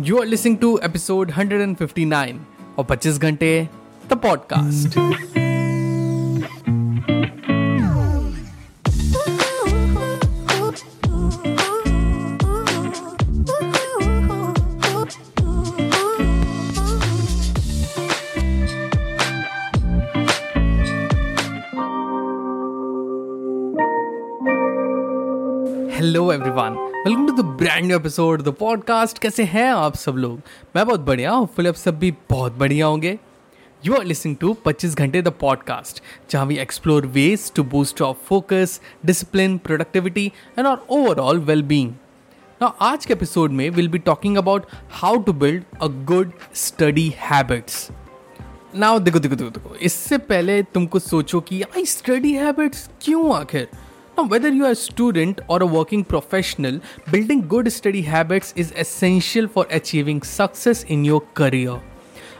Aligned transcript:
You 0.00 0.18
are 0.18 0.26
listening 0.26 0.56
to 0.58 0.78
episode 0.84 1.30
159 1.30 2.34
और 2.78 2.86
25 2.90 3.18
घंटे 3.18 3.68
the 4.10 4.18
podcast 4.22 5.45
hello 25.96 26.32
everyone 26.32 26.72
welcome 27.06 27.26
to 27.26 27.32
the 27.32 27.40
brand 27.40 27.84
new 27.84 27.98
episode 27.98 28.42
the 28.42 28.48
podcast 28.48 29.18
कैसे 29.18 29.44
हैं 29.44 29.72
आप 29.72 29.96
सब 29.96 30.12
लोग? 30.12 30.40
मैं 30.76 30.86
बहुत 30.86 31.00
बढ़िया 31.00 31.30
हूँ। 31.30 31.48
फिर 31.56 31.68
आप 31.68 31.74
सब 31.74 31.98
भी 31.98 32.14
बहुत 32.30 32.52
बढ़िया 32.52 32.86
होंगे। 32.86 33.18
यू 33.86 33.94
आर 33.94 34.04
लिसनिंग 34.04 34.36
टू 34.36 34.56
25 34.66 34.94
घंटे 34.94 35.22
द 35.22 35.28
पॉडकास्ट 35.28 36.02
जहाँ 36.30 36.46
we 36.46 36.56
explore 36.56 37.06
ways 37.06 37.52
to 37.52 37.64
boost 37.64 38.02
of 38.02 38.16
focus 38.16 38.80
discipline 39.06 39.58
productivity 39.58 40.32
and 40.58 40.66
और 40.66 40.86
ओवरऑल 40.90 41.40
वेल 41.40 41.62
बींग 41.62 41.92
ना 42.62 42.66
आज 42.66 43.06
के 43.06 43.12
एपिसोड 43.12 43.50
में 43.50 43.70
will 43.70 43.88
be 43.88 43.98
talking 43.98 44.36
about 44.36 44.66
how 44.90 45.16
to 45.16 45.32
build 45.32 45.64
a 45.82 45.86
good 45.86 46.30
study 46.54 47.14
habits 47.16 47.88
now 48.74 48.98
देखो 48.98 49.18
देखो 49.18 49.34
देखो 49.34 49.50
देखो, 49.50 49.74
इससे 49.74 50.18
पहले 50.18 50.62
तुमको 50.62 50.98
सोचो 50.98 51.40
कि 51.40 51.62
आई 51.62 51.84
स्टडी 51.84 52.32
हैबिट्स 52.32 52.90
क्यों 53.02 53.34
आखिर? 53.34 53.68
Now, 54.17 54.25
whether 54.25 54.49
you 54.49 54.65
are 54.65 54.71
a 54.71 54.75
student 54.75 55.39
or 55.47 55.61
a 55.63 55.65
working 55.65 56.03
professional, 56.03 56.79
building 57.11 57.47
good 57.47 57.71
study 57.71 58.01
habits 58.03 58.53
is 58.55 58.73
essential 58.83 59.47
for 59.47 59.65
achieving 59.69 60.21
success 60.23 60.83
in 60.95 61.05
your 61.05 61.21
career. 61.39 61.79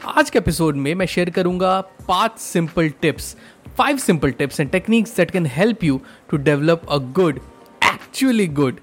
आज 0.08 0.30
के 0.30 0.40
एपिसोड 0.40 0.76
में 0.76 0.94
मैं 0.96 1.06
शेयर 1.06 1.30
करूंगा 1.30 1.80
पांच 2.08 2.40
simple 2.40 2.90
tips 3.02 3.36
five 3.78 3.98
simple 3.98 4.32
tips 4.40 4.60
and 4.60 4.70
techniques 4.72 5.16
that 5.18 5.32
can 5.32 5.46
help 5.56 5.84
you 5.84 6.00
to 6.32 6.38
develop 6.38 6.86
a 6.90 6.98
good 7.20 7.40
actually 7.84 8.48
good 8.62 8.80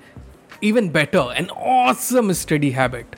even 0.63 0.89
better 0.91 1.21
an 1.41 1.51
awesome 1.73 2.33
study 2.35 2.71
habit 2.71 3.17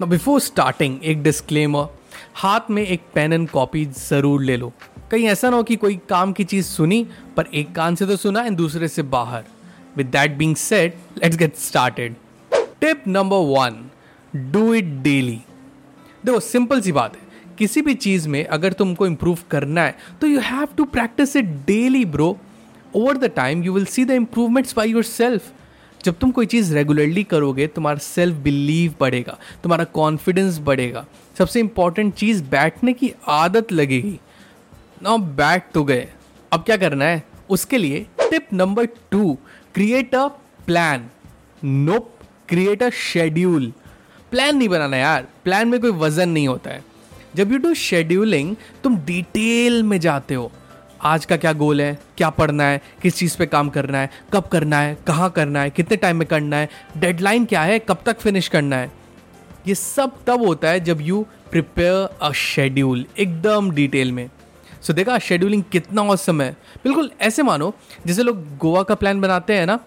now 0.00 0.06
before 0.06 0.40
starting 0.40 1.02
एक 1.02 1.22
disclaimer 1.22 1.86
हाथ 2.34 2.70
में 2.70 2.82
एक 2.82 3.02
पेन 3.14 3.32
एंड 3.32 3.48
कॉपी 3.50 3.84
जरूर 3.84 4.42
ले 4.42 4.56
लो 4.56 4.72
कहीं 5.13 5.25
ऐसा 5.27 5.49
ना 5.49 5.57
हो 5.57 5.63
कि 5.63 5.75
कोई 5.75 5.95
काम 6.09 6.31
की 6.33 6.43
चीज़ 6.43 6.65
सुनी, 6.65 7.05
पर 7.37 7.47
एक 7.53 7.73
कान 7.75 7.95
से 7.95 8.05
तो 8.05 8.15
सुना 8.17 8.41
एंड 8.41 8.55
दूसरे 8.57 8.87
से 8.87 9.01
बाहर। 9.05 9.43
With 9.97 10.07
that 10.07 10.37
being 10.37 10.55
set 10.55 10.95
let's 11.17 11.37
get 11.37 11.55
started 11.55 12.15
tip 12.81 13.03
number 13.07 13.37
one 13.49 13.75
do 14.51 14.73
it 14.73 14.85
daily 15.03 15.39
देखो 16.23 16.39
सिंपल 16.39 16.81
सी 16.81 16.91
बात 16.91 17.15
है। 17.15 17.55
किसी 17.57 17.81
भी 17.81 17.93
चीज़ 17.95 18.27
में 18.29 18.43
अगर 18.45 18.73
तुमको 18.73 19.07
इंप्रूव 19.07 19.37
करना 19.51 19.83
है 19.83 19.95
तो 20.21 20.27
you 20.27 20.39
have 20.39 20.67
to 20.77 20.85
practice 20.87 21.35
it 21.35 21.53
daily 21.67 22.03
bro 22.07 22.37
over 22.95 23.17
the 23.17 23.31
time 23.35 23.63
you 23.63 23.73
will 23.73 23.85
see 23.85 24.05
the 24.05 24.11
improvements 24.13 24.75
by 24.75 24.91
yourself 25.03 25.51
जब 26.05 26.17
तुम 26.19 26.31
कोई 26.31 26.45
चीज़ 26.45 26.73
रेगुलरली 26.75 27.23
करोगे, 27.23 27.67
तुम्हारा 27.67 27.99
सेल्फ 27.99 28.35
बिलीव 28.35 28.95
बढ़ेगा, 28.99 29.37
तुम्हारा 29.63 29.83
कॉन्फिडेंस 29.93 30.59
बढ़ेगा। 30.59 31.05
सबसे 31.37 31.59
इंपॉर्टेंट 31.59 32.13
चीज़ 32.13 32.43
बैठने 32.43 32.93
की 32.93 33.13
आदत 33.27 33.71
लगेगी। 33.71 34.19
नाउ 35.03 35.17
बैठ 35.17 35.63
तो 35.73 35.83
गए। 35.83 36.07
अब 36.51 36.63
क्या 36.63 36.77
करना 36.77 37.05
है? 37.05 37.23
उसके 37.49 37.77
लिए 37.77 38.05
tip 38.19 38.47
number 38.53 38.85
two 38.85 39.37
create 39.73 40.15
a 40.15 40.27
plan 40.65 41.09
no 41.63 41.99
create 42.49 42.83
a 42.83 42.89
schedule 42.89 43.73
plan 44.31 44.57
नहीं 44.57 44.69
बनाना 44.69 44.97
यार। 44.97 45.27
प्लान 45.43 45.67
में 45.67 45.79
कोई 45.81 45.91
वज़न 45.91 46.29
नहीं 46.29 46.47
होता 46.47 46.69
है। 46.69 46.83
जब 47.35 47.51
यू 47.51 47.57
डू 47.57 47.73
शेड्यूलिंग 47.73 48.55
तुम 48.83 48.97
डिटेल 48.97 49.83
में 49.83 49.99
जाते 49.99 50.33
हो। 50.33 50.51
आज 51.01 51.25
का 51.25 51.37
क्या 51.37 51.53
गोल 51.53 51.81
है? 51.81 51.99
क्या 52.17 52.29
पढ़ना 52.29 52.63
है? 52.63 52.81
किस 53.01 53.15
चीज़ 53.15 53.37
पे 53.37 53.45
काम 53.45 53.69
करना 53.69 53.97
है? 53.97 54.09
कब 54.33 54.43
करना 54.43 54.79
है? 54.79 54.97
कहाँ 55.07 55.29
करना 55.29 55.61
है? 55.61 55.69
कितने 55.69 55.97
टाइम 55.97 56.17
में 56.17 56.27
करना 56.27 56.57
है? 56.57 56.69
डेडलाइन 56.97 57.45
क्या 57.45 57.61
है? 57.61 57.79
कब 57.79 58.03
तक 58.05 58.19
फिनिश 58.19 58.47
करना 58.47 58.75
है? 58.75 58.91
ये 59.67 59.75
सब 59.75 60.23
तब 60.27 60.45
होता 60.45 60.69
है 60.69 60.79
जब 60.79 61.01
यू 61.01 61.25
प्रिपेयर 61.51 62.17
अ 62.21 62.31
शेड्यूल 62.31 63.05
एकदम 63.19 63.71
डिटेल 63.71 64.11
में। 64.11 64.29
सो 64.83 64.93
देखा 64.93 65.17
शेड्यूलिंग 65.19 65.63
कितना 65.71 66.01
औसम 66.01 66.41
है। 66.41 66.51
बिल्कुल 66.83 67.11
ऐसे 67.21 67.43
मानो, 67.43 67.73
जैसे 68.05 68.23
लोग 68.23 68.57
गोवा 68.57 68.83
का 68.83 68.95
प्लान 68.95 69.21
बनाते 69.21 69.57
हैं 69.57 69.65
ना, 69.65 69.79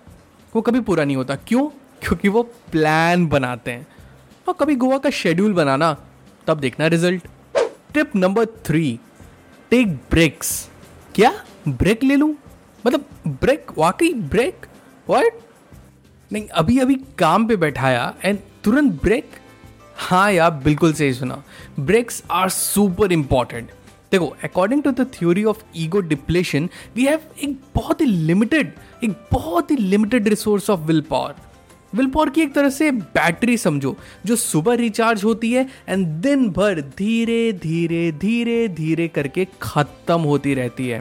वो 0.57 0.63
कभी 0.63 0.81
पूरा 0.81 1.05
नहीं 1.05 1.17
होता। 1.17 1.35
क्यों? 1.37 1.69
क्योंकि 2.03 2.29
वो 2.29 2.43
प्लान 2.43 3.27
बनाते 3.27 3.71
हैं। 3.71 3.87
और 4.49 4.55
कभी 4.61 4.75
गोवा 4.77 4.99
का 4.99 5.11
शेड्यूल 5.11 5.53
बनाना, 5.53 5.97
तब 6.47 6.61
देखना 6.61 6.87
result 6.87 7.27
tip 7.95 8.17
number 8.17 8.47
three 8.65 8.99
take 9.71 9.95
breaks 10.11 10.69
क्या? 11.15 11.33
ब्रेक 11.69 12.05
ले 12.05 12.17
लूँ? 12.17 12.35
मतलब 12.87 13.05
ब्रेक 13.29 13.67
वाकई 13.79 14.13
ब्रेक 14.15 14.67
वाट 15.09 15.39
नहीं 16.33 16.47
अभी 16.49 16.79
अभी 16.79 16.95
काम 17.19 17.47
पे 17.47 17.57
बैठाया 17.57 18.15
एंड 18.25 18.39
तुरंत 18.65 19.03
ब्रेक 19.03 19.31
हाँ 19.97 20.33
यार, 20.33 20.51
बिल्कुल 20.51 20.93
सही 20.93 21.13
सुना। 21.15 21.43
ब्रेक्स 21.81 22.23
आर 22.31 22.49
सुपर 22.49 23.13
इंपॉर्टेंट 23.13 23.71
देखो 24.13 24.27
according 24.45 24.83
to 24.83 24.91
the 24.91 25.01
theory 25.01 25.45
of 25.45 25.65
ego 25.77 26.01
depletion 26.01 26.69
we 26.97 27.05
have 27.05 27.21
एक 27.43 27.57
बहुत 27.75 28.01
ही 28.01 28.07
लिमिटेड 28.07 28.73
एक 29.05 29.11
बहुत 29.33 29.71
ही 29.71 29.77
limited 29.77 30.29
resource 30.29 30.71
of 30.71 30.81
will 30.81 31.01
power 31.01 31.35
will 31.95 32.07
power 32.07 32.31
की 32.31 32.41
एक 32.41 32.55
तरह 32.55 32.69
से 32.69 32.91
बैटरी 32.91 33.57
समझो, 33.57 33.97
जो 34.27 34.37
सुबह 34.37 34.75
रिचार्ज 34.75 35.25
होती 35.25 35.53
है 35.53 35.69
एंड 35.89 36.07
दिन 36.07 36.49
भर 36.51 36.81
धीरे 36.81 37.53
धीरे 37.53 38.13
धीरे 38.13 38.69
धीरे 38.69 39.09
करके 39.09 39.47
खत्म 39.63 40.21
होती 40.21 40.55
रहती 40.55 40.89
है। 40.89 40.99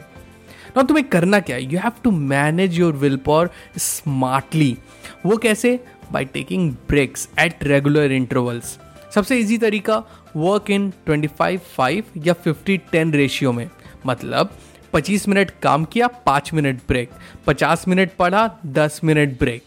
ना 0.76 0.82
तुम्हें 0.82 1.08
करना 1.08 1.40
क्या 1.40 1.56
है? 1.56 1.72
You 1.72 1.78
have 1.78 1.92
to 2.04 2.10
manage 2.10 2.78
your 2.78 2.92
will 2.92 3.16
power 3.16 3.50
smartly 3.78 4.78
वो 5.26 5.36
कैसे? 5.36 5.84
By 6.12 6.24
taking 6.24 6.72
breaks 6.72 7.28
at 7.38 7.64
regular 7.64 8.12
intervals 8.12 8.78
सबसे 9.16 9.38
इजी 9.40 9.56
तरीका 9.58 9.96
वर्क 10.36 10.70
इन 10.70 10.92
25 11.08 11.60
5 11.76 12.26
या 12.26 12.34
50 12.46 12.78
10 12.94 13.14
रेशियो 13.14 13.52
में। 13.52 13.68
मतलब 14.06 14.50
25 14.94 15.26
मिनट 15.28 15.50
काम 15.62 15.84
किया 15.84 16.08
5 16.26 16.52
मिनट 16.54 16.80
ब्रेक 16.88 17.10
50 17.48 17.86
मिनट 17.88 18.10
पढ़ा 18.18 18.42
10 18.74 19.00
मिनट 19.04 19.38
ब्रेक 19.38 19.62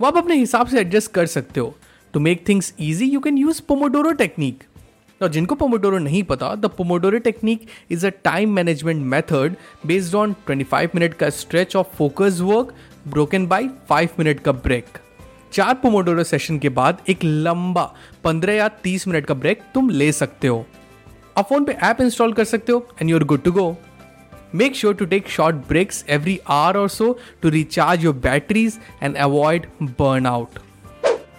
वो 0.00 0.06
आप 0.06 0.16
अपने 0.16 0.36
हिसाब 0.36 0.66
से 0.66 0.80
एडजस्ट 0.80 1.12
कर 1.12 1.26
सकते 1.26 1.60
हो। 1.60 1.74
To 2.14 2.20
make 2.20 2.48
things 2.48 2.74
easy 2.80 3.06
you 3.06 3.20
can 3.20 3.38
use 3.38 3.62
pomodoro 3.68 4.12
technique 4.12 4.64
और 5.20 5.28
जिनको 5.28 5.54
पोमोडोरो 5.54 5.98
नहीं 5.98 6.22
पता 6.24 6.54
the 6.54 6.66
pomodoro 6.78 7.18
technique 7.18 7.66
is 7.90 8.06
a 8.06 8.10
time 8.24 8.54
management 8.54 9.06
method 9.06 9.56
based 9.86 10.14
on 10.14 10.34
25 10.50 10.94
minute 10.94 11.14
का 11.14 11.30
stretch 11.30 11.76
of 11.76 11.96
focus 11.96 12.38
work 12.42 12.74
broken 13.08 13.46
by 13.46 13.68
5 13.92 14.18
minute 14.18 14.40
का 14.40 14.52
ब्रेक 14.52 14.98
चार 15.52 15.74
पोमोडोरो 15.74 16.24
सेशन 16.24 16.58
के 16.58 16.68
बाद 16.68 16.98
एक 17.08 17.24
लंबा 17.24 17.84
पंद्रह 18.24 18.54
या 18.54 18.68
तीस 18.68 19.06
मिनट 19.08 19.26
का 19.26 19.34
ब्रेक 19.34 19.62
तुम 19.74 19.90
ले 19.90 20.10
सकते 20.12 20.48
हो। 20.48 20.64
आप 21.38 21.48
फ़ोन 21.48 21.64
पे 21.64 21.72
ऐप 21.72 22.00
इंस्टॉल 22.00 22.32
कर 22.32 22.44
सकते 22.44 22.72
हो 22.72 22.86
and 23.00 23.10
you're 23.10 23.24
good 23.24 23.42
to 23.42 23.52
go 23.52 23.76
make 24.54 24.76
sure 24.76 24.94
to 24.94 25.04
take 25.04 25.28
short 25.28 25.56
breaks 25.68 26.04
every 26.08 26.38
hour 26.48 26.78
और 26.78 26.88
so 26.88 27.18
to 27.42 27.48
recharge 27.48 28.04
your 28.04 28.14
batteries 28.14 28.78
and 29.02 29.16
avoid 29.16 29.66
burn 29.82 30.26
out 30.26 30.58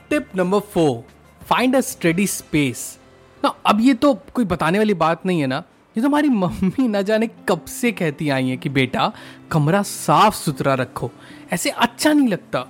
tip 0.09 0.35
number 0.35 0.59
four 0.73 1.03
find 1.47 1.75
a 1.75 1.81
study 1.81 2.27
space 2.27 2.97
ना 3.43 3.53
अब 3.65 3.79
ये 3.81 3.93
तो 3.93 4.13
कोई 4.33 4.45
बताने 4.45 4.77
वाली 4.77 4.93
बात 4.93 5.25
नहीं 5.25 5.41
है 5.41 5.47
ना। 5.47 5.63
ये 5.97 6.01
तो 6.01 6.07
हमारी 6.07 6.29
मम्मी 6.29 6.87
ना 6.87 7.01
जाने 7.01 7.29
कब 7.49 7.65
से 7.65 7.91
कहती 7.91 8.29
आई 8.29 8.49
है 8.49 8.57
कि 8.57 8.69
बेटा, 8.69 9.11
कमरा 9.51 9.81
साफ़ 9.81 10.35
सुथरा 10.35 10.73
रखो। 10.73 11.11
ऐसे 11.53 11.69
अच्छा 11.69 12.13
नहीं 12.13 12.27
लगता। 12.27 12.65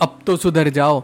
अब 0.00 0.18
तो 0.26 0.36
सुधर 0.36 0.68
जाओ। 0.68 1.02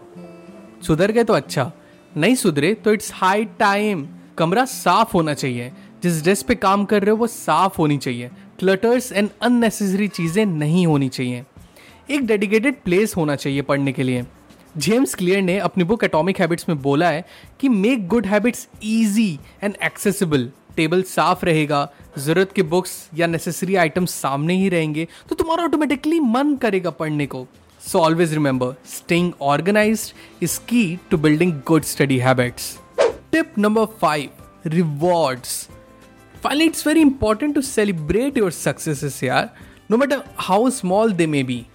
सुधर 0.83 1.11
गए 1.13 1.25
तो 1.25 1.33
अच्छा 1.33 1.71
नहीं 2.15 2.35
सुधरे 2.35 2.73
तो 2.75 2.93
इट्स 2.93 3.11
हाई 3.15 3.45
टाइम 3.59 4.07
कमरा 4.39 4.65
साफ़ 4.65 5.13
होना 5.15 5.35
चाहिए। 5.35 5.73
जिस 6.03 6.23
ड्रेस 6.23 6.43
पे 6.43 6.55
काम 6.55 6.85
कर 6.85 7.03
रहे 7.03 7.11
हो 7.11 7.17
वो 7.17 7.27
साफ़ 7.27 7.77
होनी 7.79 7.99
चाहिए। 7.99 8.31
क्लटर्स 8.59 9.11
एंड 9.13 9.29
अननेसेसरी 9.43 10.09
चीज़ें 10.09 10.45
नहीं 10.47 10.87
होनी 10.87 11.09
चाहिए। 11.09 11.45
एक 12.11 12.27
डेडिकेटेड 12.27 12.83
प्लेस 12.85 13.17
होना 13.17 13.37
चाहिए 13.37 13.63
पढ़ने 13.63 13.93
के 13.93 14.03
लिए। 14.03 14.25
जेम्स 14.77 15.15
क्लियर 15.15 15.43
ने 15.43 15.59
अपनी 15.59 15.85
बुक 15.85 16.05
एटॉमिक 16.05 16.41
हैबिट्स 16.41 16.69
में 16.69 16.81
बोला 16.83 17.11
है 17.11 17.25
कि 17.61 17.69
make 17.69 18.07
good 18.09 18.27
habits 18.27 18.67
easy 18.85 19.39
and 19.63 19.75
accessible 19.85 20.51
table 20.77 21.03
साफ़ 21.03 21.45
रहेगा, 21.45 21.89
ज़रूरत 22.19 22.53
के 22.53 22.63
बुक्स 22.65 23.09
या 23.15 23.27
नेसेसरी 23.27 23.77
आइटम्स 23.77 24.15
सामने 24.15 24.55
ही 24.55 24.69
रहेंगे 24.69 25.07
तो 25.29 25.35
तुम्हारा 25.35 25.65
ऑटोमेटिकली 25.65 26.21
मन 26.21 26.57
करेगा 26.57 26.91
पढ़ने 26.93 27.27
को। 27.27 27.47
So 27.87 27.99
always 27.99 28.33
remember 28.33 28.75
staying 28.87 29.33
organize 29.41 30.15
is 30.43 30.59
key 30.61 30.99
to 31.11 31.17
building 31.17 31.53
good 31.67 31.83
study 31.83 32.19
habits 32.19 32.79
tip 33.33 33.59
number 33.59 33.85
five 33.85 34.31
rewards 34.67 35.69
finally 36.43 36.65
it's 36.65 36.87
very 36.87 37.01
important 37.01 37.55
to 37.55 37.61
celebrate 37.61 38.39
your 38.39 38.51
successes 38.51 39.25
यार 39.25 39.51
no 39.91 39.97
matter 39.97 40.23
how 40.39 40.71
small 40.71 41.13
they 41.13 41.27
may 41.27 41.43
be 41.43 41.67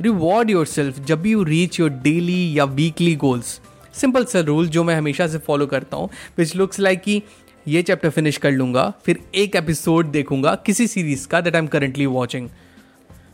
reward 0.00 0.50
yourself 0.66 1.00
जब 1.00 1.26
you 1.26 1.42
reach 1.42 1.80
your 1.80 1.90
daily 1.90 2.58
या 2.58 2.64
weekly 2.64 3.14
goals 3.16 3.60
simple 3.94 4.24
sir 4.24 4.44
rule 4.44 4.68
जो 4.68 4.84
मैं 4.84 4.94
हमेशा 4.94 5.26
से 5.26 5.38
follow 5.38 5.66
करता 5.66 5.96
हूँ 5.96 6.08
which 6.38 6.56
looks 6.56 6.80
like 6.80 7.00
कि 7.00 7.22
ये 7.68 7.82
चैप्टर 7.82 8.10
फिनिश 8.10 8.36
कर 8.36 8.50
लूँगा, 8.50 8.92
फिर 9.04 9.18
एक 9.34 9.56
एपिसोड 9.56 10.06
देखूँगा 10.06 10.54
किसी 10.54 10.86
सीरीज़ 10.86 11.28
का 11.28 11.40
that 11.40 11.54
I 11.54 11.62
am 11.62 11.66
currently 11.66 12.06
watching 12.06 12.48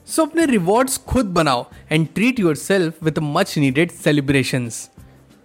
so 0.06 0.24
अपने 0.24 0.44
रिवॉर्ड्स 0.46 0.96
खुद 0.98 1.26
बनाओ 1.26 1.64
and 1.92 2.06
treat 2.14 2.40
yourself 2.54 3.04
with 3.04 3.18
much 3.22 3.58
needed 3.58 3.90
celebrations 3.90 4.88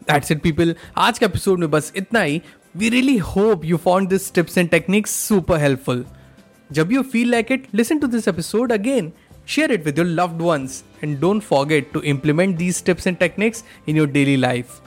that's 0.10 0.32
it 0.32 0.42
people 0.42 0.76
आज 0.98 1.20
के 1.20 1.26
एपिसोड 1.26 1.60
में 1.60 1.72
बस 1.72 1.92
इतना 1.96 2.22
ही. 2.22 2.42
We 2.78 2.90
really 2.90 3.18
hope 3.18 3.66
you 3.66 3.78
found 3.78 4.10
this 4.10 4.34
tips 4.34 4.58
and 4.58 4.70
techniques 4.70 5.12
super 5.28 5.60
helpful 5.60 6.06
जब 6.72 6.92
you 6.92 7.02
feel 7.02 7.32
like 7.32 7.52
it 7.52 7.68
listen 7.76 8.00
to 8.00 8.08
this 8.08 8.28
episode 8.28 8.72
again 8.72 9.12
share 9.48 9.72
it 9.72 9.86
with 9.86 9.98
your 9.98 10.06
loved 10.18 10.42
ones 10.42 10.74
and 11.02 11.16
don't 11.22 11.44
forget 11.44 11.88
to 11.94 12.02
implement 12.04 12.58
these 12.58 12.80
tips 12.90 13.08
and 13.10 13.20
techniques 13.20 13.64
in 13.88 13.98
your 14.00 14.06
daily 14.14 14.36
life. 14.38 14.78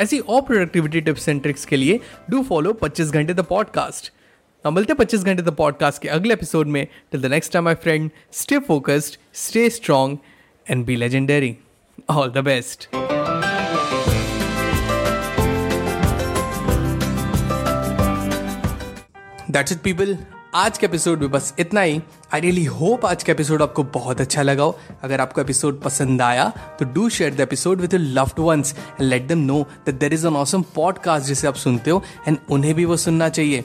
ऐसी 0.00 0.18
और 0.18 0.40
productivity 0.42 1.00
tips 1.00 1.28
and 1.28 1.42
tricks 1.42 1.64
के 1.64 1.76
लिए 1.76 2.00
do 2.30 2.42
follow 2.42 2.72
25 2.84 3.10
घंटे 3.10 3.34
the 3.34 3.40
podcast 3.40 4.12
अब 4.68 4.74
मिलते 4.74 4.92
हैं 4.92 4.98
25 4.98 5.22
घंटे 5.24 5.42
the 5.42 5.48
podcast 5.48 6.00
के 6.02 6.08
अगले 6.08 6.34
एपिसोड 6.34 6.66
में। 6.66 6.86
Till 7.12 7.20
the 7.22 7.26
next 7.26 7.52
time 7.52 7.64
my 7.64 7.74
friend 7.74 8.10
stay 8.32 8.58
focused 8.58 9.14
stay 9.34 9.68
strong 9.70 10.16
and 10.70 10.84
be 10.86 10.96
legendary 10.96 11.56
all 12.10 12.30
the 12.30 12.38
best 12.44 12.88
that's 19.50 19.72
it 19.72 19.78
people 19.78 20.16
आज 20.54 20.78
के 20.78 20.86
एपिसोड 20.86 21.20
में 21.20 21.30
बस 21.30 21.54
इतना 21.58 21.80
ही। 21.80 22.00
आई 22.34 22.40
रियली 22.40 22.64
होप 22.64 23.06
आज 23.06 23.22
का 23.22 23.32
एपिसोड 23.32 23.62
आपको 23.62 23.82
बहुत 23.96 24.20
अच्छा 24.20 24.42
लगा 24.42 24.62
हो। 24.62 24.78
अगर 25.02 25.20
आपको 25.20 25.40
एपिसोड 25.40 25.82
पसंद 25.82 26.22
आया 26.22 26.48
तो 26.78 26.84
do 26.84 27.08
share 27.08 27.34
the 27.34 27.40
episode 27.40 27.80
with 27.80 27.94
loved 27.94 28.40
ones 28.40 28.74
and 28.78 29.02
let 29.02 29.22
them 29.22 29.38
know 29.38 29.62
that 29.86 29.94
there 29.94 30.12
is 30.14 30.26
an 30.26 30.36
awesome 30.36 30.62
podcast 30.74 31.26
जिसे 31.26 31.48
आप 31.48 31.54
सुनते 31.54 31.90
हो 31.90 32.02
एंड 32.28 32.38
उन्हें 32.50 32.74
भी 32.74 32.84
वो 32.84 32.96
सुनना 32.96 33.28
चाहिए। 33.28 33.64